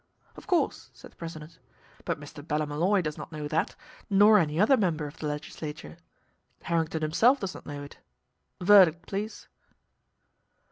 "Of 0.35 0.47
course," 0.47 0.89
said 0.95 1.11
the 1.11 1.15
president. 1.15 1.59
"But 2.05 2.19
Mr. 2.19 2.41
Ballymolloy 2.41 3.03
does 3.03 3.19
not 3.19 3.31
know 3.31 3.47
that, 3.49 3.75
nor 4.09 4.39
any 4.39 4.59
other 4.59 4.75
member 4.75 5.05
of 5.05 5.17
the 5.17 5.27
Legislature. 5.27 5.97
Harrington 6.63 7.03
himself 7.03 7.39
does 7.39 7.53
not 7.53 7.67
know 7.67 7.83
it. 7.83 7.99
Verdict, 8.59 9.05
please." 9.05 9.47